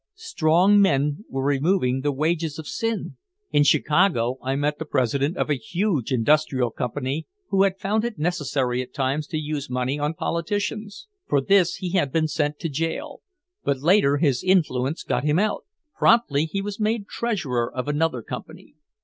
Strong 0.15 0.81
men 0.81 1.25
were 1.29 1.43
removing 1.45 2.01
the 2.01 2.11
wages 2.11 2.57
of 2.57 2.65
sin! 2.67 3.17
In 3.51 3.63
Chicago 3.63 4.39
I 4.41 4.55
met 4.55 4.79
the 4.79 4.85
president 4.85 5.37
of 5.37 5.47
a 5.51 5.59
huge 5.59 6.11
industrial 6.11 6.71
company 6.71 7.27
who 7.49 7.61
had 7.61 7.77
found 7.77 8.03
it 8.03 8.17
necessary 8.17 8.81
at 8.81 8.95
times 8.95 9.27
to 9.27 9.37
use 9.37 9.69
money 9.69 9.99
on 9.99 10.15
politicians. 10.15 11.05
For 11.29 11.39
this 11.39 11.75
he 11.75 11.91
had 11.91 12.11
been 12.11 12.27
sent 12.27 12.57
to 12.61 12.67
jail, 12.67 13.21
but 13.63 13.81
later 13.81 14.17
his 14.17 14.43
influence 14.43 15.03
got 15.03 15.23
him 15.23 15.37
out. 15.37 15.65
Promptly 15.99 16.45
he 16.45 16.63
was 16.63 16.79
made 16.79 17.07
treasurer 17.07 17.71
of 17.71 17.87
another 17.87 18.23
company. 18.23 18.73